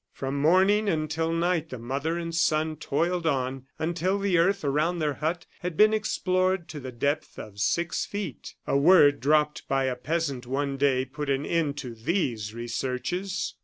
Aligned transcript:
From 0.13 0.35
morning 0.35 0.89
until 0.89 1.31
night 1.31 1.69
the 1.69 1.77
mother 1.77 2.17
and 2.17 2.33
son 2.33 2.75
toiled 2.75 3.27
on, 3.27 3.67
until 3.77 4.17
the 4.17 4.35
earth 4.39 4.63
around 4.65 4.97
their 4.97 5.13
hut 5.13 5.45
had 5.59 5.77
been 5.77 5.93
explored 5.93 6.67
to 6.69 6.79
the 6.79 6.91
depth 6.91 7.37
of 7.37 7.59
six 7.59 8.03
feet. 8.03 8.55
A 8.65 8.75
word 8.75 9.19
dropped 9.19 9.67
by 9.67 9.83
a 9.83 9.95
peasant 9.95 10.47
one 10.47 10.75
day 10.75 11.05
put 11.05 11.29
an 11.29 11.45
end 11.45 11.77
to 11.77 11.93
these 11.93 12.51
researches. 12.51 13.53